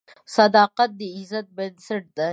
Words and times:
صداقت 0.35 0.89
د 0.99 1.01
عزت 1.15 1.45
بنسټ 1.55 2.03
دی. 2.17 2.29